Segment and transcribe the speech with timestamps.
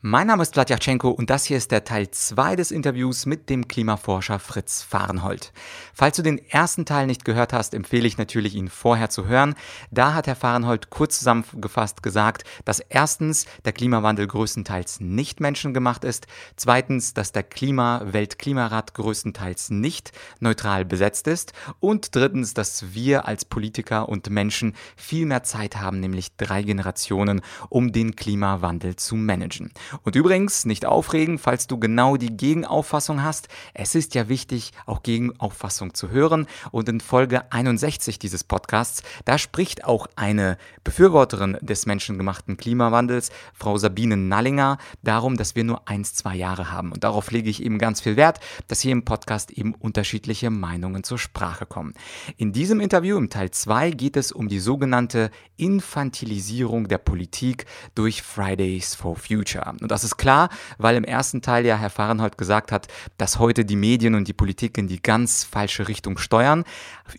[0.00, 3.66] Mein Name ist Vladyachenko und das hier ist der Teil 2 des Interviews mit dem
[3.66, 5.52] Klimaforscher Fritz Fahrenhold.
[5.92, 9.56] Falls du den ersten Teil nicht gehört hast, empfehle ich natürlich, ihn vorher zu hören.
[9.90, 16.28] Da hat Herr Fahrenhold kurz zusammengefasst gesagt, dass erstens der Klimawandel größtenteils nicht menschengemacht ist,
[16.54, 24.08] zweitens, dass der Klima-Weltklimarat größtenteils nicht neutral besetzt ist und drittens, dass wir als Politiker
[24.08, 29.72] und Menschen viel mehr Zeit haben, nämlich drei Generationen, um den Klimawandel zu managen.
[30.02, 33.48] Und übrigens, nicht aufregen, falls du genau die Gegenauffassung hast.
[33.74, 36.46] Es ist ja wichtig, auch Gegenauffassung zu hören.
[36.70, 43.76] Und in Folge 61 dieses Podcasts, da spricht auch eine Befürworterin des menschengemachten Klimawandels, Frau
[43.78, 46.92] Sabine Nallinger, darum, dass wir nur eins, zwei Jahre haben.
[46.92, 51.04] Und darauf lege ich eben ganz viel Wert, dass hier im Podcast eben unterschiedliche Meinungen
[51.04, 51.94] zur Sprache kommen.
[52.36, 58.22] In diesem Interview, im Teil 2, geht es um die sogenannte Infantilisierung der Politik durch
[58.22, 59.74] Fridays for Future.
[59.80, 60.48] Und das ist klar,
[60.78, 64.32] weil im ersten Teil ja Herr Fahrenhold gesagt hat, dass heute die Medien und die
[64.32, 66.64] Politik in die ganz falsche Richtung steuern,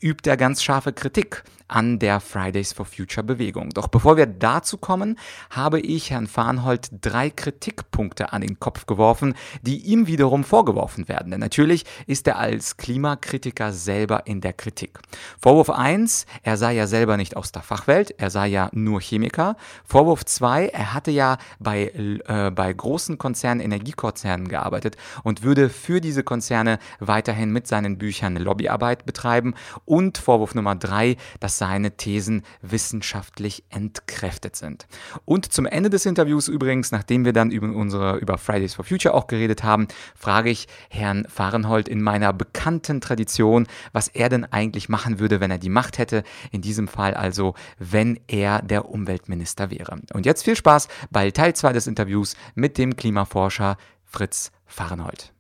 [0.02, 3.70] übt er ganz scharfe Kritik an der Fridays for Future Bewegung.
[3.70, 5.18] Doch bevor wir dazu kommen,
[5.50, 11.32] habe ich Herrn Farnhold drei Kritikpunkte an den Kopf geworfen, die ihm wiederum vorgeworfen werden.
[11.32, 15.00] Denn natürlich ist er als Klimakritiker selber in der Kritik.
[15.40, 19.56] Vorwurf 1, er sei ja selber nicht aus der Fachwelt, er sei ja nur Chemiker.
[19.86, 21.92] Vorwurf 2, er hatte ja bei,
[22.28, 28.36] äh, bei großen Konzernen, Energiekonzernen gearbeitet und würde für diese Konzerne weiterhin mit seinen Büchern
[28.36, 29.54] Lobbyarbeit betreiben.
[29.86, 34.88] Und Vorwurf Nummer 3, dass seine Thesen wissenschaftlich entkräftet sind.
[35.26, 39.14] Und zum Ende des Interviews übrigens, nachdem wir dann über unsere über Fridays for Future
[39.14, 44.90] auch geredet haben, frage ich Herrn Fahrenhold in meiner bekannten Tradition, was er denn eigentlich
[44.90, 46.24] machen würde, wenn er die Macht hätte.
[46.52, 50.00] In diesem Fall also, wenn er der Umweltminister wäre.
[50.14, 55.34] Und jetzt viel Spaß bei Teil 2 des Interviews mit dem Klimaforscher Fritz Fahrenhold.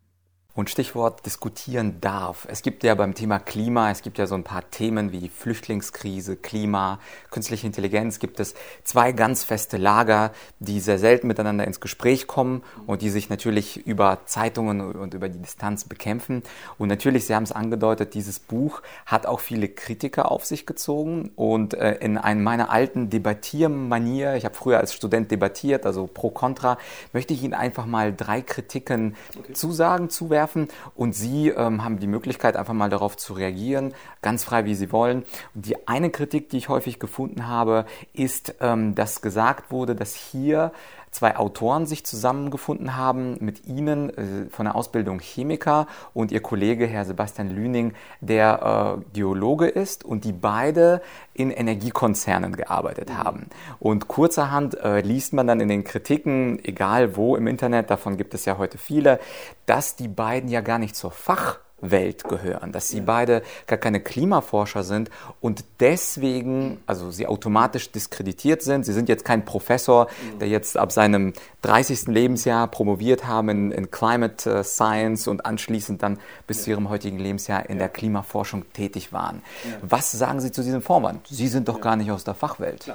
[0.59, 2.45] Und Stichwort diskutieren darf.
[2.51, 6.35] Es gibt ja beim Thema Klima, es gibt ja so ein paar Themen wie Flüchtlingskrise,
[6.35, 6.99] Klima,
[7.31, 12.61] künstliche Intelligenz, gibt es zwei ganz feste Lager, die sehr selten miteinander ins Gespräch kommen
[12.87, 16.43] und die sich natürlich über Zeitungen und über die Distanz bekämpfen.
[16.77, 21.31] Und natürlich, Sie haben es angedeutet, dieses Buch hat auch viele Kritiker auf sich gezogen
[21.37, 26.31] und äh, in einem meiner alten Debattiermanier, ich habe früher als Student debattiert, also pro
[26.31, 26.77] contra,
[27.13, 29.53] möchte ich Ihnen einfach mal drei Kritiken okay.
[29.53, 34.43] zusagen, zuwerfen werfen und Sie ähm, haben die Möglichkeit, einfach mal darauf zu reagieren, ganz
[34.43, 35.23] frei, wie Sie wollen.
[35.53, 40.15] Und die eine Kritik, die ich häufig gefunden habe, ist, ähm, dass gesagt wurde, dass
[40.15, 40.71] hier
[41.11, 46.85] zwei Autoren sich zusammengefunden haben, mit ihnen äh, von der Ausbildung Chemiker und ihr Kollege
[46.85, 51.01] Herr Sebastian Lüning, der äh, Geologe ist und die beide
[51.33, 53.17] in Energiekonzernen gearbeitet mhm.
[53.17, 53.49] haben.
[53.79, 58.33] Und kurzerhand äh, liest man dann in den Kritiken, egal wo im Internet, davon gibt
[58.33, 59.19] es ja heute viele,
[59.65, 63.99] dass die beiden ja gar nicht zur Fach Welt gehören, dass sie beide gar keine
[63.99, 65.09] Klimaforscher sind
[65.41, 68.85] und deswegen, also sie automatisch diskreditiert sind.
[68.85, 70.07] Sie sind jetzt kein Professor,
[70.39, 72.07] der jetzt ab seinem 30.
[72.07, 77.19] Lebensjahr promoviert haben in, in Climate äh, Science und anschließend dann bis zu ihrem heutigen
[77.19, 79.41] Lebensjahr in der Klimaforschung tätig waren.
[79.81, 81.27] Was sagen Sie zu diesem Vorwand?
[81.27, 82.93] Sie sind doch gar nicht aus der Fachwelt.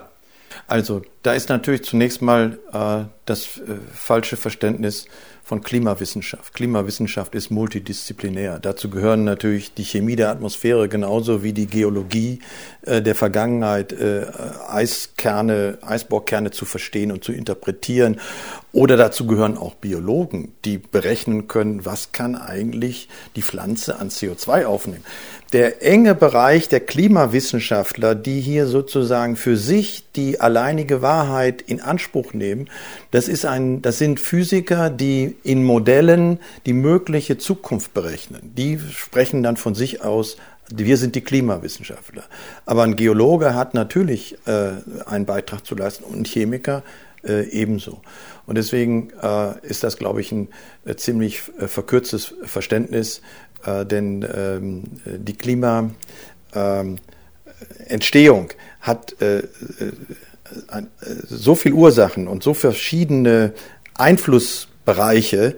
[0.67, 5.07] Also, da ist natürlich zunächst mal äh, das äh, falsche Verständnis
[5.45, 6.55] von Klimawissenschaft.
[6.55, 8.59] Klimawissenschaft ist multidisziplinär.
[8.61, 12.39] Dazu gehören natürlich die Chemie der Atmosphäre genauso wie die Geologie
[12.83, 14.27] äh, der Vergangenheit, äh,
[14.69, 18.21] Eiskerne, Eisbohrkerne zu verstehen und zu interpretieren.
[18.73, 24.65] Oder dazu gehören auch Biologen, die berechnen können, was kann eigentlich die Pflanze an CO2
[24.65, 25.05] aufnehmen.
[25.53, 32.33] Der enge Bereich der Klimawissenschaftler, die hier sozusagen für sich die alleinige Wahrheit in Anspruch
[32.33, 32.69] nehmen,
[33.15, 38.51] das ist ein, das sind Physiker, die in Modellen die mögliche Zukunft berechnen.
[38.57, 40.37] Die sprechen dann von sich aus
[40.69, 42.25] wir sind die Klimawissenschaftler.
[42.67, 44.71] Aber ein Geologe hat natürlich äh,
[45.07, 46.83] einen Beitrag zu leisten und ein Chemiker
[47.23, 48.01] äh, ebenso.
[48.47, 50.49] Und deswegen äh, ist das, glaube ich, ein
[50.85, 53.23] äh, ziemlich äh, verkürztes Verständnis,
[53.65, 56.99] äh, denn ähm, die Klimaentstehung
[58.81, 59.15] hat
[61.27, 63.55] so viele Ursachen und so verschiedene
[63.95, 65.57] Einflussbereiche,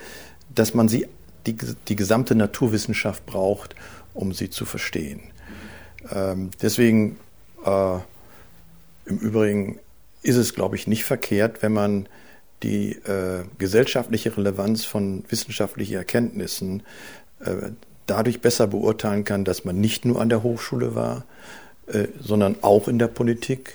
[0.55, 1.07] dass man sie,
[1.47, 1.57] die,
[1.89, 3.75] die gesamte Naturwissenschaft braucht,
[4.15, 5.21] um sie zu verstehen.
[6.13, 7.19] Ähm, deswegen,
[7.65, 7.97] äh,
[9.07, 9.79] im Übrigen,
[10.23, 12.09] ist es, glaube ich, nicht verkehrt, wenn man
[12.63, 16.83] die äh, gesellschaftliche Relevanz von wissenschaftlichen Erkenntnissen
[17.41, 17.71] äh,
[18.07, 21.25] dadurch besser beurteilen kann, dass man nicht nur an der Hochschule war,
[21.87, 23.75] äh, sondern auch in der Politik.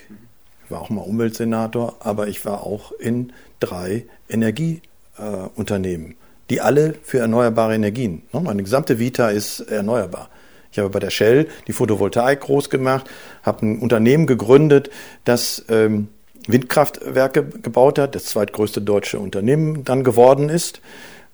[0.71, 6.15] War auch mal Umweltsenator, aber ich war auch in drei Energieunternehmen, äh,
[6.49, 8.23] die alle für erneuerbare Energien.
[8.33, 8.41] Ne?
[8.41, 10.29] Meine gesamte Vita ist erneuerbar.
[10.71, 13.09] Ich habe bei der Shell die Photovoltaik groß gemacht,
[13.43, 14.89] habe ein Unternehmen gegründet,
[15.25, 16.07] das ähm,
[16.47, 20.81] Windkraftwerke gebaut hat, das zweitgrößte deutsche Unternehmen dann geworden ist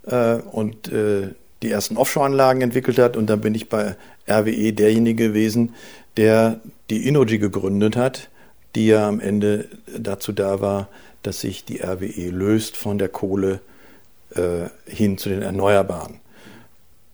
[0.07, 1.29] äh, und äh,
[1.61, 3.15] die ersten Offshore-Anlagen entwickelt hat.
[3.15, 3.95] Und dann bin ich bei
[4.27, 5.75] RWE derjenige gewesen,
[6.17, 6.59] der
[6.89, 8.29] die Innogy gegründet hat,
[8.77, 9.65] die ja am Ende
[9.97, 10.87] dazu da war,
[11.23, 13.59] dass sich die RWE löst von der Kohle
[14.35, 16.19] äh, hin zu den Erneuerbaren.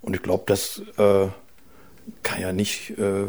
[0.01, 1.27] Und ich glaube, das äh,
[2.21, 3.27] kann ja nicht äh,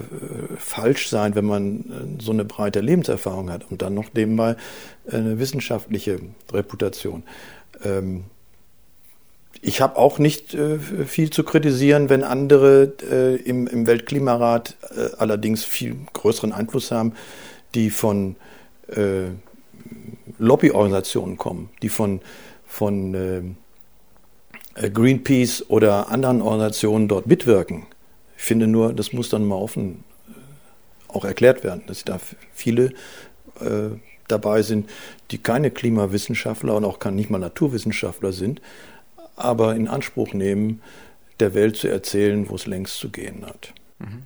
[0.58, 4.56] falsch sein, wenn man äh, so eine breite Lebenserfahrung hat und dann noch nebenbei
[5.08, 6.19] eine wissenschaftliche
[6.52, 7.22] Reputation.
[7.84, 8.25] Ähm,
[9.62, 15.10] ich habe auch nicht äh, viel zu kritisieren, wenn andere äh, im, im, Weltklimarat äh,
[15.19, 17.12] allerdings viel größeren Einfluss haben,
[17.75, 18.37] die von
[18.88, 19.26] äh,
[20.38, 22.21] Lobbyorganisationen kommen, die von,
[22.67, 23.56] von
[24.75, 27.87] Greenpeace oder anderen Organisationen dort mitwirken.
[28.37, 32.21] Ich finde nur, das muss dann mal offen äh, auch erklärt werden, dass da
[32.53, 32.93] viele
[33.61, 33.91] äh,
[34.29, 34.91] dabei sind,
[35.31, 38.61] die keine Klimawissenschaftler und auch nicht mal Naturwissenschaftler sind,
[39.37, 40.82] aber in Anspruch nehmen,
[41.41, 43.73] der Welt zu erzählen, wo es längst zu gehen hat.
[43.99, 44.23] Mhm.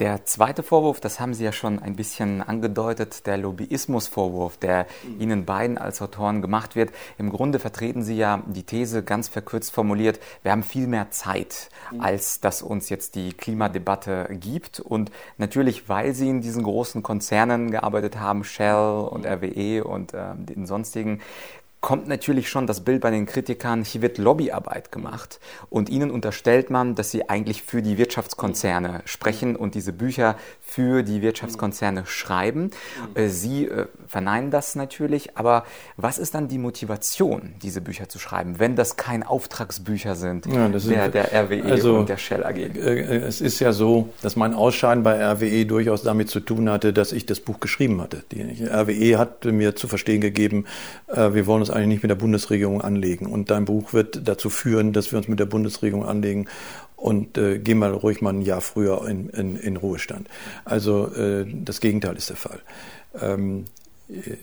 [0.00, 4.86] Der zweite Vorwurf, das haben Sie ja schon ein bisschen angedeutet, der Lobbyismusvorwurf, der
[5.18, 6.90] Ihnen beiden als Autoren gemacht wird.
[7.18, 11.68] Im Grunde vertreten Sie ja die These ganz verkürzt formuliert, wir haben viel mehr Zeit,
[11.98, 14.80] als dass uns jetzt die Klimadebatte gibt.
[14.80, 20.34] Und natürlich, weil Sie in diesen großen Konzernen gearbeitet haben, Shell und RWE und äh,
[20.34, 21.20] den sonstigen,
[21.80, 25.40] kommt natürlich schon das Bild bei den Kritikern, hier wird Lobbyarbeit gemacht
[25.70, 31.02] und ihnen unterstellt man, dass sie eigentlich für die Wirtschaftskonzerne sprechen und diese Bücher für
[31.02, 32.70] die Wirtschaftskonzerne schreiben.
[33.14, 35.64] Äh, sie äh, verneinen das natürlich, aber
[35.96, 40.68] was ist dann die Motivation, diese Bücher zu schreiben, wenn das kein Auftragsbücher sind ja,
[40.68, 42.56] der, der RWE also, und der Shell AG?
[42.58, 46.92] Äh, es ist ja so, dass mein Ausscheiden bei RWE durchaus damit zu tun hatte,
[46.92, 48.22] dass ich das Buch geschrieben hatte.
[48.32, 50.66] Die RWE hat mir zu verstehen gegeben,
[51.08, 53.26] wir wollen uns uns eigentlich nicht mit der Bundesregierung anlegen.
[53.26, 56.46] Und dein Buch wird dazu führen, dass wir uns mit der Bundesregierung anlegen
[56.96, 60.28] und äh, geh mal ruhig mal ein Jahr früher in, in, in Ruhestand.
[60.64, 62.60] Also äh, das Gegenteil ist der Fall.
[63.18, 63.64] Ähm,
[64.10, 64.36] äh,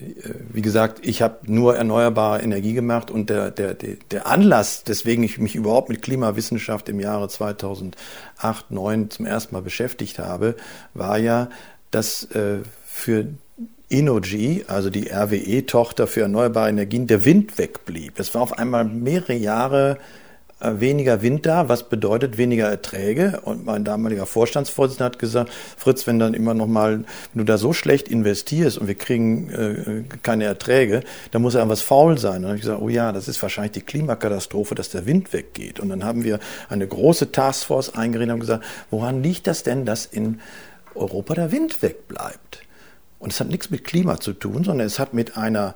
[0.52, 5.38] wie gesagt, ich habe nur erneuerbare Energie gemacht und der, der, der Anlass, deswegen ich
[5.38, 7.96] mich überhaupt mit Klimawissenschaft im Jahre 2008,
[8.40, 10.56] 2009 zum ersten Mal beschäftigt habe,
[10.94, 11.50] war ja,
[11.92, 13.28] dass äh, für
[13.88, 18.18] Innogy, also die RWE-Tochter für erneuerbare Energien, der Wind wegblieb.
[18.18, 19.98] Es war auf einmal mehrere Jahre
[20.60, 23.40] äh, weniger Wind da, was bedeutet weniger Erträge.
[23.44, 27.56] Und mein damaliger Vorstandsvorsitzender hat gesagt, Fritz, wenn dann immer noch mal, wenn du da
[27.56, 31.00] so schlecht investierst und wir kriegen äh, keine Erträge,
[31.30, 32.36] dann muss ja was faul sein.
[32.36, 35.32] Und dann habe ich gesagt, oh ja, das ist wahrscheinlich die Klimakatastrophe, dass der Wind
[35.32, 35.80] weggeht.
[35.80, 40.04] Und dann haben wir eine große Taskforce eingerichtet und gesagt, woran liegt das denn, dass
[40.04, 40.40] in
[40.94, 42.67] Europa der Wind wegbleibt?
[43.18, 45.74] Und es hat nichts mit Klima zu tun, sondern es hat mit einer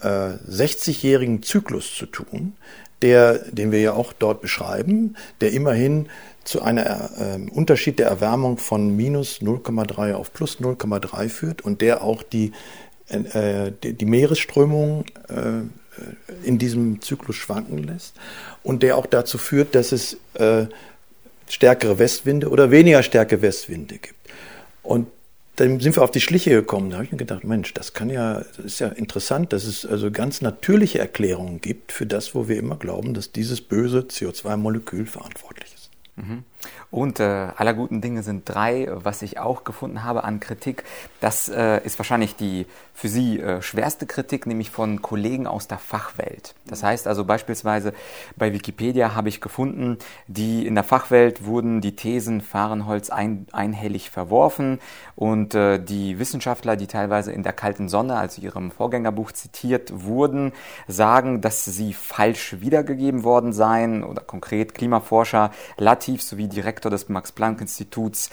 [0.00, 0.06] äh,
[0.48, 2.54] 60-jährigen Zyklus zu tun,
[3.02, 6.08] der, den wir ja auch dort beschreiben, der immerhin
[6.44, 12.02] zu einem äh, Unterschied der Erwärmung von minus 0,3 auf plus 0,3 führt und der
[12.02, 12.52] auch die,
[13.08, 18.14] äh, die, die Meeresströmung äh, in diesem Zyklus schwanken lässt
[18.62, 20.66] und der auch dazu führt, dass es äh,
[21.48, 24.14] stärkere Westwinde oder weniger starke Westwinde gibt.
[24.82, 25.08] Und
[25.56, 26.90] dann sind wir auf die Schliche gekommen.
[26.90, 29.86] Da habe ich mir gedacht, Mensch, das kann ja, das ist ja interessant, dass es
[29.86, 35.06] also ganz natürliche Erklärungen gibt für das, wo wir immer glauben, dass dieses böse CO2-Molekül
[35.06, 35.90] verantwortlich ist.
[36.16, 36.44] Mhm.
[36.90, 40.84] Und äh, aller guten Dinge sind drei, was ich auch gefunden habe an Kritik.
[41.20, 45.78] Das äh, ist wahrscheinlich die für Sie äh, schwerste Kritik, nämlich von Kollegen aus der
[45.78, 46.54] Fachwelt.
[46.66, 47.92] Das heißt also beispielsweise
[48.36, 54.10] bei Wikipedia habe ich gefunden, die in der Fachwelt wurden die Thesen Fahrenholz ein, einhellig
[54.10, 54.78] verworfen
[55.16, 60.52] und äh, die Wissenschaftler, die teilweise in der kalten Sonne, also ihrem Vorgängerbuch zitiert wurden,
[60.86, 68.30] sagen, dass sie falsch wiedergegeben worden seien oder konkret Klimaforscher Latif sowie Direktor des Max-Planck-Instituts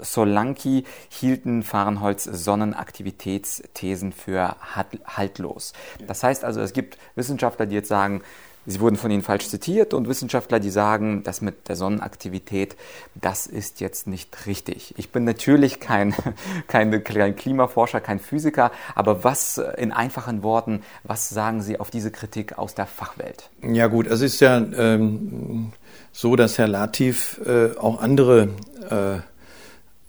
[0.00, 4.56] Solanki hielten Fahrenholz Sonnenaktivitätsthesen für
[5.04, 5.72] haltlos.
[6.06, 8.22] Das heißt also, es gibt Wissenschaftler, die jetzt sagen,
[8.66, 12.76] Sie wurden von Ihnen falsch zitiert und Wissenschaftler, die sagen, das mit der Sonnenaktivität,
[13.14, 14.94] das ist jetzt nicht richtig.
[14.98, 16.14] Ich bin natürlich kein,
[16.68, 22.10] kein, kein Klimaforscher, kein Physiker, aber was in einfachen Worten, was sagen Sie auf diese
[22.10, 23.50] Kritik aus der Fachwelt?
[23.62, 25.72] Ja gut, es ist ja ähm,
[26.12, 28.50] so, dass Herr Latif äh, auch andere
[28.90, 29.31] äh,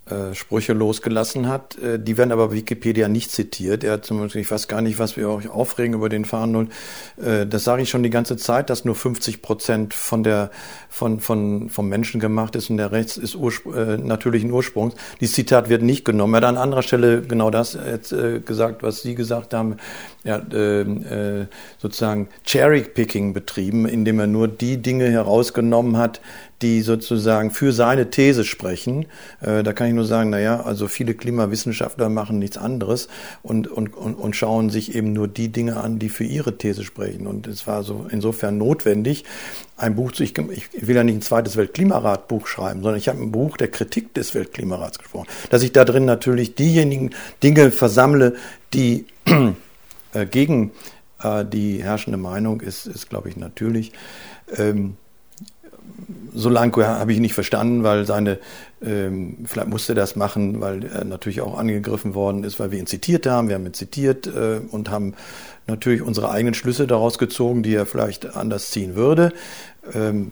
[0.06, 1.78] äh, Sprüche losgelassen hat.
[1.78, 3.86] Äh, die werden aber Wikipedia nicht zitiert.
[3.86, 6.70] Er hat zum Beispiel, ich weiß gar nicht, was wir euch aufregen über den Fahren
[7.24, 10.52] äh, das sage ich schon die ganze Zeit, dass nur 50 Prozent von der,
[10.90, 14.94] von, von, vom Menschen gemacht ist und der Rest ist Urspr äh, natürlichen Ursprungs.
[15.22, 16.34] Dieses Zitat wird nicht genommen.
[16.34, 18.14] Er hat an anderer Stelle genau das jetzt,
[18.46, 19.78] gesagt, was Sie gesagt haben.
[20.26, 26.20] Er hat äh, sozusagen Cherry-Picking betrieben, indem er nur die Dinge herausgenommen hat,
[26.64, 29.06] die sozusagen für seine These sprechen.
[29.42, 33.10] Äh, da kann ich nur sagen, naja, also viele Klimawissenschaftler machen nichts anderes
[33.44, 36.84] und, und, und, und schauen sich eben nur die Dinge an, die für ihre These
[36.84, 37.28] sprechen.
[37.28, 39.26] Und es war so insofern notwendig,
[39.76, 43.22] ein Buch zu, ich, ich will ja nicht ein zweites Weltklimarat-Buch schreiben, sondern ich habe
[43.22, 47.10] ein Buch der Kritik des Weltklimarats gesprochen, dass ich da drin natürlich diejenigen
[47.44, 48.36] Dinge versammle,
[48.74, 49.06] die
[50.14, 50.72] äh, gegen
[51.22, 53.92] äh, die herrschende Meinung ist, ist glaube ich, natürlich.
[54.56, 54.96] Ähm,
[56.34, 58.40] Solanko habe ich nicht verstanden, weil seine,
[58.84, 62.80] ähm, vielleicht musste er das machen, weil er natürlich auch angegriffen worden ist, weil wir
[62.80, 63.48] ihn zitiert haben.
[63.48, 65.14] Wir haben ihn zitiert äh, und haben
[65.68, 69.32] natürlich unsere eigenen Schlüsse daraus gezogen, die er vielleicht anders ziehen würde.
[69.94, 70.32] Ähm,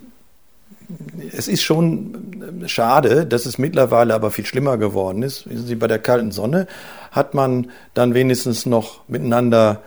[1.36, 5.50] es ist schon schade, dass es mittlerweile aber viel schlimmer geworden ist.
[5.50, 6.68] Wissen Sie, bei der kalten Sonne
[7.12, 9.82] hat man dann wenigstens noch miteinander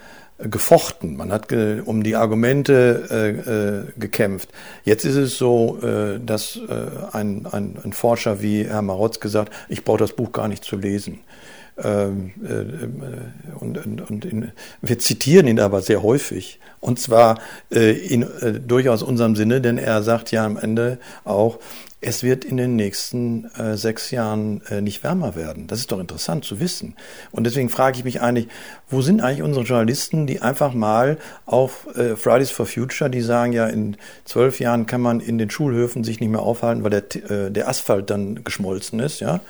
[0.48, 4.50] gefochten, man hat ge um die Argumente äh, äh, gekämpft.
[4.84, 9.52] Jetzt ist es so, äh, dass äh, ein, ein, ein, Forscher wie Herr Marotz gesagt,
[9.68, 11.20] ich brauche das Buch gar nicht zu lesen.
[11.76, 16.60] Ähm, äh, äh, und, und, und in, wir zitieren ihn aber sehr häufig.
[16.80, 17.38] Und zwar
[17.70, 18.26] in
[18.66, 21.58] durchaus unserem Sinne, denn er sagt ja am Ende auch,
[22.04, 25.66] es wird in den nächsten äh, sechs Jahren äh, nicht wärmer werden.
[25.66, 26.94] Das ist doch interessant zu wissen.
[27.32, 28.49] Und deswegen frage ich mich eigentlich,
[28.90, 33.52] wo sind eigentlich unsere Journalisten, die einfach mal auf äh, Fridays for Future, die sagen
[33.52, 37.30] ja, in zwölf Jahren kann man in den Schulhöfen sich nicht mehr aufhalten, weil der,
[37.30, 39.20] äh, der Asphalt dann geschmolzen ist.
[39.20, 39.40] Ja?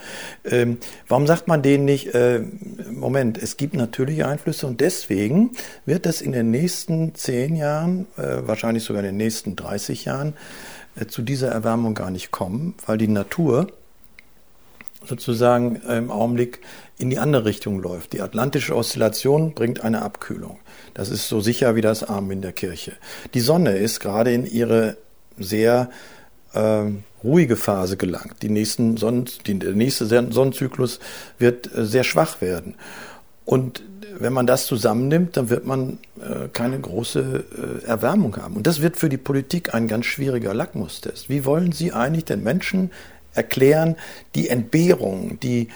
[0.45, 0.77] Ähm,
[1.09, 2.41] warum sagt man denen nicht, äh,
[2.89, 5.51] Moment, es gibt natürliche Einflüsse und deswegen
[5.85, 10.33] wird es in den nächsten zehn Jahren, äh, wahrscheinlich sogar in den nächsten 30 Jahren,
[11.07, 13.67] zu dieser Erwärmung gar nicht kommen, weil die Natur
[15.03, 16.61] sozusagen im Augenblick
[16.97, 18.13] in die andere Richtung läuft.
[18.13, 20.59] Die atlantische Oszillation bringt eine Abkühlung.
[20.93, 22.93] Das ist so sicher wie das Arm in der Kirche.
[23.33, 24.97] Die Sonne ist gerade in ihre
[25.37, 25.89] sehr
[26.53, 26.83] äh,
[27.23, 28.41] ruhige Phase gelangt.
[28.41, 30.99] Die nächsten Sonnen, die, der nächste Sonnenzyklus
[31.37, 32.75] wird äh, sehr schwach werden.
[33.43, 33.83] Und
[34.19, 38.55] wenn man das zusammennimmt, dann wird man äh, keine große äh, Erwärmung haben.
[38.55, 41.29] Und das wird für die Politik ein ganz schwieriger Lackmustest.
[41.29, 42.91] Wie wollen Sie eigentlich den Menschen
[43.33, 43.95] erklären,
[44.33, 45.69] die Entbehrungen, die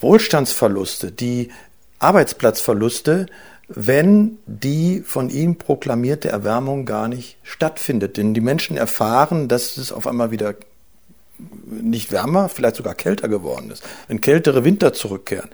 [0.00, 1.50] Wohlstandsverluste, die
[1.98, 3.26] Arbeitsplatzverluste,
[3.68, 8.16] wenn die von ihm proklamierte Erwärmung gar nicht stattfindet.
[8.16, 10.54] Denn die Menschen erfahren, dass es auf einmal wieder
[11.66, 13.82] nicht wärmer, vielleicht sogar kälter geworden ist.
[14.06, 15.50] Wenn kältere Winter zurückkehren,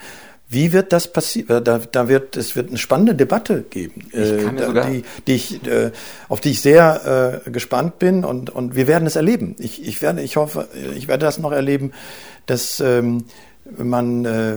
[0.52, 1.62] wie wird das passieren?
[1.62, 5.92] Da, da wird es wird eine spannende Debatte geben, äh, die, die ich, äh,
[6.28, 9.54] auf die ich sehr äh, gespannt bin und, und wir werden es erleben.
[9.60, 11.92] Ich, ich werde, ich hoffe, ich werde das noch erleben,
[12.46, 13.26] dass ähm,
[13.78, 14.56] man äh,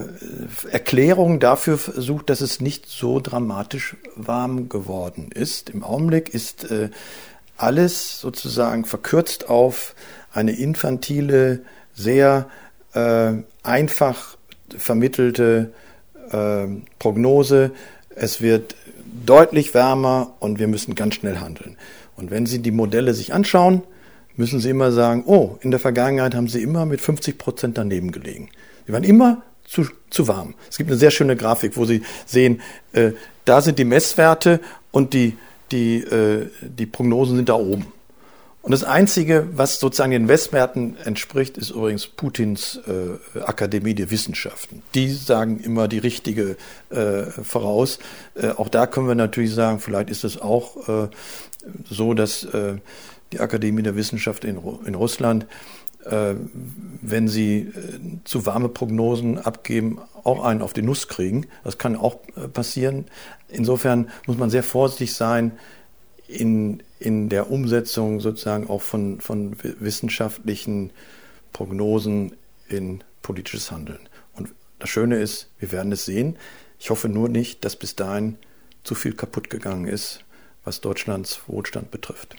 [0.72, 5.70] Erklärungen dafür sucht, dass es nicht so dramatisch warm geworden ist.
[5.70, 6.90] Im Augenblick ist äh,
[7.56, 9.94] alles sozusagen verkürzt auf
[10.32, 11.62] eine infantile,
[11.94, 12.48] sehr
[12.96, 14.38] äh, einfach
[14.78, 15.74] vermittelte
[16.32, 16.68] äh,
[17.00, 17.72] Prognose,
[18.16, 18.76] es wird
[19.26, 21.78] deutlich wärmer und wir müssen ganz schnell handeln.
[22.16, 23.84] Und wenn Sie die Modelle sich anschauen,
[24.36, 28.12] müssen Sie immer sagen, oh, in der Vergangenheit haben Sie immer mit 50 Prozent daneben
[28.12, 28.50] gelegen.
[28.86, 30.56] Sie waren immer zu, zu warm.
[30.70, 32.62] Es gibt eine sehr schöne Grafik, wo Sie sehen,
[32.94, 33.12] äh,
[33.46, 34.60] da sind die Messwerte
[34.92, 35.38] und die,
[35.72, 37.88] die, äh, die Prognosen sind da oben.
[38.64, 44.82] Und das Einzige, was sozusagen den Westmärkten entspricht, ist übrigens Putins äh, Akademie der Wissenschaften.
[44.96, 46.56] Die sagen immer die richtige
[46.90, 48.00] äh, voraus.
[48.36, 51.10] Äh, auch da können wir natürlich sagen, vielleicht ist es auch äh,
[51.90, 52.76] so, dass äh,
[53.34, 55.46] die Akademie der Wissenschaften in, in Russland,
[56.06, 56.36] äh,
[57.02, 57.70] wenn sie
[58.24, 61.48] zu warme Prognosen abgeben, auch einen auf die Nuss kriegen.
[61.66, 62.16] Das kann auch
[62.54, 63.08] passieren.
[63.50, 65.52] Insofern muss man sehr vorsichtig sein,
[66.28, 70.92] in, in der Umsetzung sozusagen auch von, von wissenschaftlichen
[71.52, 72.36] Prognosen
[72.70, 74.08] in politisches Handeln.
[74.34, 76.38] Und das Schöne ist, wir werden es sehen.
[76.80, 78.38] Ich hoffe nur nicht, dass bis dahin
[78.84, 80.24] zu viel kaputt gegangen ist,
[80.64, 82.36] was Deutschlands Wohlstand betrifft.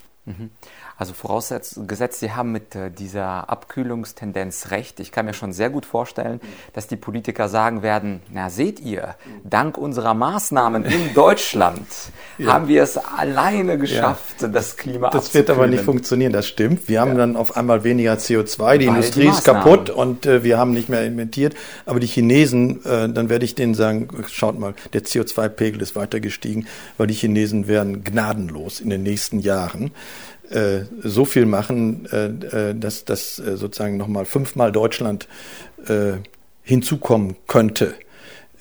[0.97, 5.01] Also vorausgesetzt, Sie haben mit äh, dieser Abkühlungstendenz recht.
[5.01, 6.41] Ich kann mir schon sehr gut vorstellen,
[6.73, 11.87] dass die Politiker sagen werden, na seht ihr, dank unserer Maßnahmen in Deutschland
[12.39, 12.53] ja.
[12.53, 14.49] haben wir es alleine geschafft, ja.
[14.49, 16.89] das Klima Das wird aber nicht funktionieren, das stimmt.
[16.89, 17.19] Wir haben ja.
[17.19, 20.73] dann auf einmal weniger CO2, die Weil Industrie die ist kaputt und äh, wir haben
[20.73, 21.55] nicht mehr inventiert.
[21.87, 26.21] Aber die Chinesen, äh, dann werde ich denen sagen, schaut mal, der CO2-Pegel ist weiter
[26.21, 29.91] gestiegen, weil die Chinesen werden gnadenlos in den nächsten Jahren
[30.51, 35.29] äh, so viel machen, äh, äh dass das äh, sozusagen nochmal fünfmal Deutschland
[35.87, 36.15] äh,
[36.63, 37.95] hinzukommen könnte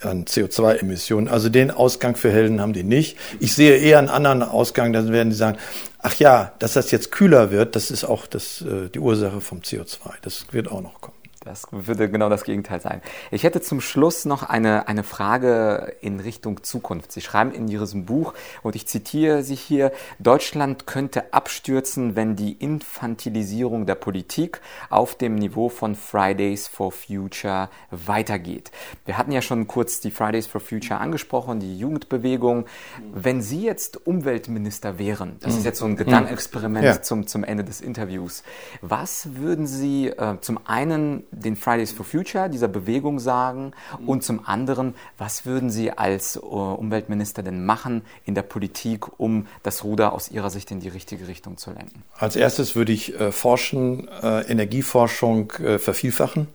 [0.02, 1.28] an CO2-Emissionen.
[1.28, 3.18] Also den Ausgang für Helden haben die nicht.
[3.40, 5.58] Ich sehe eher einen anderen Ausgang, da werden die sagen,
[6.00, 9.60] ach ja, dass das jetzt kühler wird, das ist auch das, äh, die Ursache vom
[9.60, 10.00] CO2.
[10.22, 11.23] Das wird auch noch kommen.
[11.44, 13.02] Das würde genau das Gegenteil sein.
[13.30, 17.12] Ich hätte zum Schluss noch eine, eine Frage in Richtung Zukunft.
[17.12, 22.54] Sie schreiben in Ihrem Buch, und ich zitiere Sie hier, Deutschland könnte abstürzen, wenn die
[22.54, 28.72] Infantilisierung der Politik auf dem Niveau von Fridays for Future weitergeht.
[29.04, 32.68] Wir hatten ja schon kurz die Fridays for Future angesprochen, die Jugendbewegung.
[33.14, 37.02] Wenn Sie jetzt Umweltminister wären, das ist jetzt so ein Gedankenexperiment ja.
[37.02, 38.44] zum, zum Ende des Interviews,
[38.82, 43.72] was würden Sie äh, zum einen den Fridays for Future, dieser Bewegung sagen?
[44.06, 49.48] Und zum anderen, was würden Sie als äh, Umweltminister denn machen in der Politik, um
[49.64, 52.04] das Ruder aus Ihrer Sicht in die richtige Richtung zu lenken?
[52.18, 56.48] Als erstes würde ich äh, Forschen, äh, Energieforschung äh, vervielfachen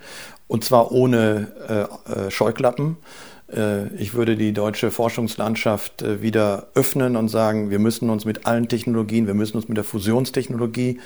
[0.46, 2.96] und zwar ohne äh, äh, Scheuklappen.
[3.98, 9.26] Ich würde die deutsche Forschungslandschaft wieder öffnen und sagen, wir müssen uns mit allen Technologien,
[9.26, 11.00] wir müssen uns mit der Fusionstechnologie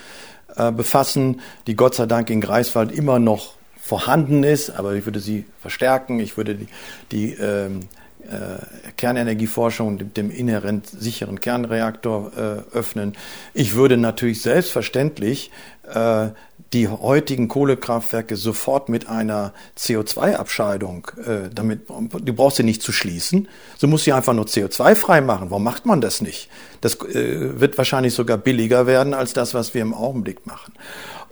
[0.74, 5.44] befassen, die Gott sei Dank in Greifswald immer noch vorhanden ist, aber ich würde sie
[5.60, 6.20] verstärken.
[6.20, 6.68] Ich würde die,
[7.10, 7.80] die ähm,
[8.22, 13.16] äh, Kernenergieforschung dem, dem inhärent sicheren Kernreaktor äh, öffnen.
[13.54, 15.50] Ich würde natürlich selbstverständlich
[15.92, 16.28] äh,
[16.72, 23.48] die heutigen Kohlekraftwerke sofort mit einer CO2-Abscheidung, äh, damit, du brauchst sie nicht zu schließen,
[23.76, 25.50] so muss sie einfach nur CO2-frei machen.
[25.50, 26.48] Warum macht man das nicht?
[26.80, 30.72] Das äh, wird wahrscheinlich sogar billiger werden als das, was wir im Augenblick machen.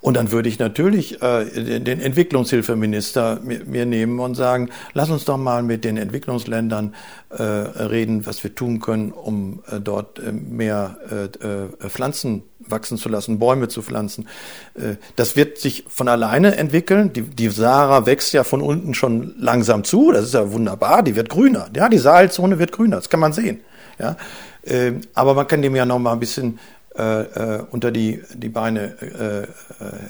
[0.00, 1.45] Und dann würde ich natürlich äh,
[1.80, 6.95] den Entwicklungshilfeminister mir, mir, nehmen und sagen, lass uns doch mal mit den Entwicklungsländern
[7.30, 12.99] äh, reden, was wir tun können, um äh, dort äh, mehr äh, äh, Pflanzen wachsen
[12.99, 14.28] zu lassen, Bäume zu pflanzen.
[14.75, 17.13] Äh, das wird sich von alleine entwickeln.
[17.13, 20.13] Die, die Sahara wächst ja von unten schon langsam zu.
[20.13, 21.02] Das ist ja wunderbar.
[21.02, 21.69] Die wird grüner.
[21.75, 22.97] Ja, die Sahelzone wird grüner.
[22.97, 23.60] Das kann man sehen.
[23.99, 24.17] Ja,
[24.63, 26.58] äh, aber man kann dem ja noch mal ein bisschen
[26.97, 29.47] äh, äh, unter die, die Beine äh, äh,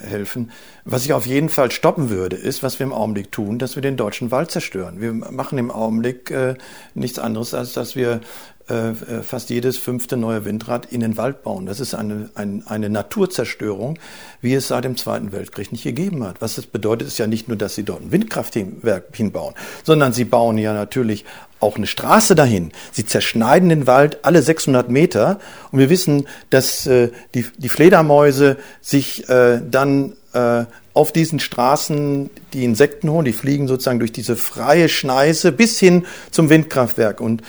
[0.07, 0.51] helfen.
[0.83, 3.83] Was ich auf jeden Fall stoppen würde, ist, was wir im Augenblick tun, dass wir
[3.83, 4.99] den deutschen Wald zerstören.
[4.99, 6.55] Wir machen im Augenblick äh,
[6.95, 8.21] nichts anderes, als dass wir
[8.67, 8.93] äh,
[9.23, 11.65] fast jedes fünfte neue Windrad in den Wald bauen.
[11.65, 13.97] Das ist eine, eine, eine Naturzerstörung,
[14.41, 16.41] wie es seit dem Zweiten Weltkrieg nicht gegeben hat.
[16.41, 20.25] Was das bedeutet, ist ja nicht nur, dass sie dort ein Windkraftwerk hinbauen, sondern sie
[20.25, 21.25] bauen ja natürlich
[21.59, 22.71] auch eine Straße dahin.
[22.91, 25.39] Sie zerschneiden den Wald alle 600 Meter
[25.71, 32.29] und wir wissen, dass äh, die, die Fledermäuse sich äh, dann äh, auf diesen Straßen
[32.53, 37.43] die Insekten holen, die fliegen sozusagen durch diese freie Schneise bis hin zum Windkraftwerk und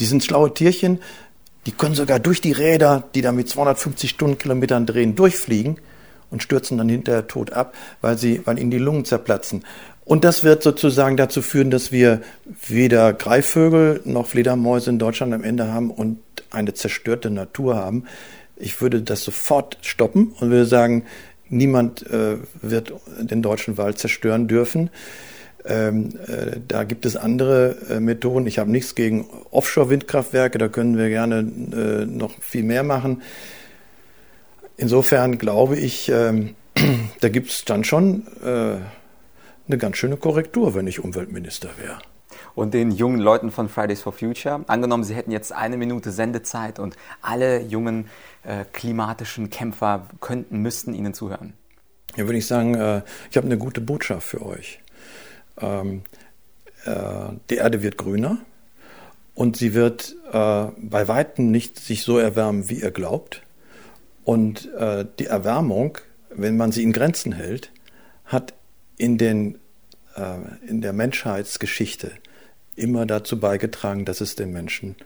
[0.00, 1.00] die sind schlaue Tierchen,
[1.66, 5.78] die können sogar durch die Räder, die da mit 250 Stundenkilometern drehen, durchfliegen
[6.30, 9.64] und stürzen dann hinterher tot ab, weil, sie, weil ihnen die Lungen zerplatzen.
[10.04, 12.20] Und das wird sozusagen dazu führen, dass wir
[12.66, 16.18] weder Greifvögel noch Fledermäuse in Deutschland am Ende haben und
[16.50, 18.04] eine zerstörte Natur haben.
[18.56, 21.04] Ich würde das sofort stoppen und würde sagen,
[21.48, 24.90] niemand äh, wird den deutschen Wald zerstören dürfen.
[25.66, 28.46] Ähm, äh, da gibt es andere äh, Methoden.
[28.46, 33.22] Ich habe nichts gegen Offshore-Windkraftwerke, da können wir gerne äh, noch viel mehr machen.
[34.76, 36.54] Insofern glaube ich, ähm,
[37.20, 38.76] da gibt es dann schon äh,
[39.66, 41.98] eine ganz schöne Korrektur, wenn ich Umweltminister wäre.
[42.54, 46.78] Und den jungen Leuten von Fridays for Future, angenommen, sie hätten jetzt eine Minute Sendezeit
[46.78, 48.08] und alle jungen
[48.44, 51.54] äh, klimatischen Kämpfer könnten, müssten ihnen zuhören.
[52.16, 54.83] Ja, würde ich sagen, äh, ich habe eine gute Botschaft für euch.
[55.60, 56.02] Ähm,
[56.84, 58.38] äh, die Erde wird grüner
[59.34, 63.42] und sie wird äh, bei weitem nicht sich so erwärmen, wie ihr glaubt.
[64.24, 65.98] Und äh, die Erwärmung,
[66.30, 67.70] wenn man sie in Grenzen hält,
[68.24, 68.54] hat
[68.96, 69.58] in, den,
[70.16, 70.36] äh,
[70.66, 72.12] in der Menschheitsgeschichte
[72.76, 74.96] immer dazu beigetragen, dass es den Menschen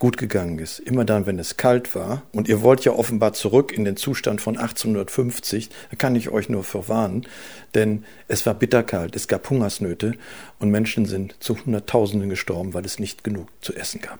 [0.00, 0.80] gut gegangen ist.
[0.80, 2.22] Immer dann, wenn es kalt war.
[2.32, 5.70] Und ihr wollt ja offenbar zurück in den Zustand von 1850.
[5.90, 7.28] Da kann ich euch nur verwarnen.
[7.74, 10.14] Denn es war bitterkalt, es gab Hungersnöte
[10.58, 14.18] und Menschen sind zu Hunderttausenden gestorben, weil es nicht genug zu essen gab.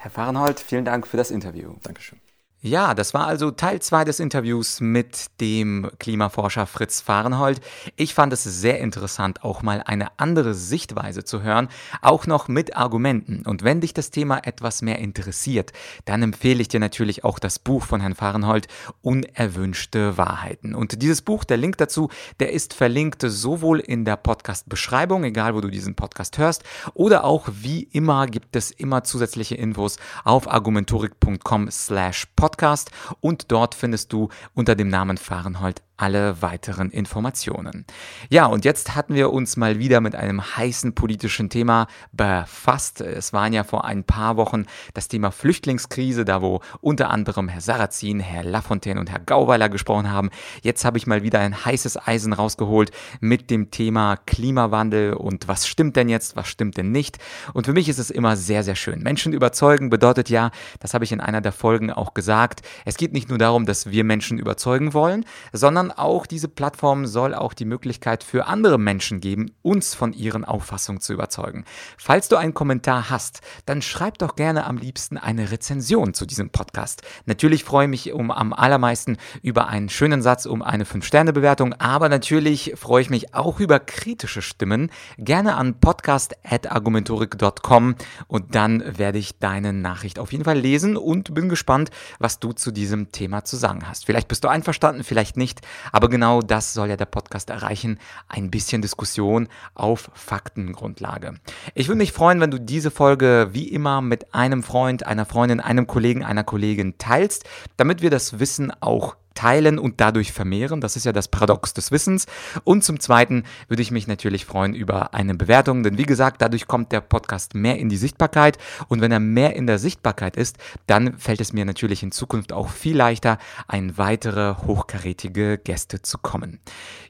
[0.00, 1.74] Herr Fahrenhold, vielen Dank für das Interview.
[1.82, 2.18] Dankeschön.
[2.60, 7.60] Ja, das war also Teil 2 des Interviews mit dem Klimaforscher Fritz Fahrenhold.
[7.94, 11.68] Ich fand es sehr interessant, auch mal eine andere Sichtweise zu hören,
[12.02, 13.46] auch noch mit Argumenten.
[13.46, 15.72] Und wenn dich das Thema etwas mehr interessiert,
[16.04, 18.66] dann empfehle ich dir natürlich auch das Buch von Herrn Fahrenhold,
[19.02, 20.74] Unerwünschte Wahrheiten.
[20.74, 25.60] Und dieses Buch, der Link dazu, der ist verlinkt sowohl in der Podcast-Beschreibung, egal wo
[25.60, 31.70] du diesen Podcast hörst, oder auch wie immer gibt es immer zusätzliche Infos auf argumentorik.com
[31.70, 37.84] slash podcast Podcast und dort findest du unter dem Namen Fahrenhold alle weiteren Informationen.
[38.30, 43.00] Ja, und jetzt hatten wir uns mal wieder mit einem heißen politischen Thema befasst.
[43.00, 47.60] Es waren ja vor ein paar Wochen das Thema Flüchtlingskrise, da wo unter anderem Herr
[47.60, 50.30] Sarrazin, Herr Lafontaine und Herr Gauweiler gesprochen haben.
[50.62, 55.66] Jetzt habe ich mal wieder ein heißes Eisen rausgeholt mit dem Thema Klimawandel und was
[55.66, 57.18] stimmt denn jetzt, was stimmt denn nicht.
[57.52, 59.02] Und für mich ist es immer sehr, sehr schön.
[59.02, 63.12] Menschen überzeugen bedeutet ja, das habe ich in einer der Folgen auch gesagt, es geht
[63.12, 67.54] nicht nur darum, dass wir Menschen überzeugen wollen, sondern sondern auch diese Plattform soll auch
[67.54, 71.64] die Möglichkeit für andere Menschen geben, uns von ihren Auffassungen zu überzeugen.
[71.96, 76.50] Falls du einen Kommentar hast, dann schreib doch gerne am liebsten eine Rezension zu diesem
[76.50, 77.02] Podcast.
[77.26, 82.08] Natürlich freue ich mich um am allermeisten über einen schönen Satz, um eine 5-Sterne-Bewertung, aber
[82.08, 84.90] natürlich freue ich mich auch über kritische Stimmen.
[85.16, 87.94] Gerne an podcast.argumentorik.com
[88.26, 92.52] und dann werde ich deine Nachricht auf jeden Fall lesen und bin gespannt, was du
[92.52, 94.04] zu diesem Thema zu sagen hast.
[94.04, 95.60] Vielleicht bist du einverstanden, vielleicht nicht.
[95.92, 97.98] Aber genau das soll ja der Podcast erreichen.
[98.28, 101.34] Ein bisschen Diskussion auf Faktengrundlage.
[101.74, 105.60] Ich würde mich freuen, wenn du diese Folge wie immer mit einem Freund, einer Freundin,
[105.60, 107.44] einem Kollegen, einer Kollegin teilst,
[107.76, 110.80] damit wir das Wissen auch teilen und dadurch vermehren.
[110.80, 112.26] Das ist ja das Paradox des Wissens.
[112.64, 116.66] Und zum Zweiten würde ich mich natürlich freuen über eine Bewertung, denn wie gesagt, dadurch
[116.66, 118.58] kommt der Podcast mehr in die Sichtbarkeit.
[118.88, 122.52] Und wenn er mehr in der Sichtbarkeit ist, dann fällt es mir natürlich in Zukunft
[122.52, 126.58] auch viel leichter, ein weitere hochkarätige Gäste zu kommen.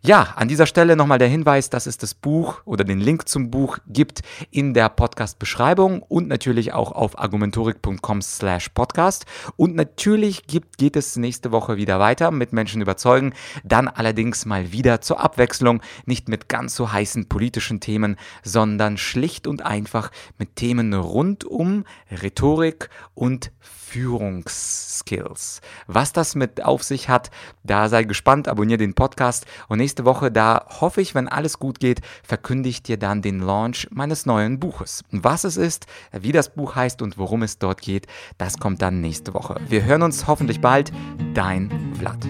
[0.03, 3.51] Ja, an dieser Stelle nochmal der Hinweis, dass es das Buch oder den Link zum
[3.51, 9.25] Buch gibt in der Podcast-Beschreibung und natürlich auch auf argumentorik.com slash podcast.
[9.57, 13.33] Und natürlich gibt, geht es nächste Woche wieder weiter weiter mit Menschen überzeugen,
[13.65, 19.47] dann allerdings mal wieder zur Abwechslung, nicht mit ganz so heißen politischen Themen, sondern schlicht
[19.47, 23.53] und einfach mit Themen rund um Rhetorik und
[23.89, 25.61] Führungsskills.
[25.87, 27.31] Was das mit auf sich hat,
[27.65, 31.81] da sei gespannt, abonniere den Podcast und nächste Woche, da hoffe ich, wenn alles gut
[31.81, 35.03] geht, verkündige ich dir dann den Launch meines neuen Buches.
[35.11, 39.01] Was es ist, wie das Buch heißt und worum es dort geht, das kommt dann
[39.01, 39.57] nächste Woche.
[39.69, 40.93] Wir hören uns hoffentlich bald.
[41.35, 42.27] Dein Vlad.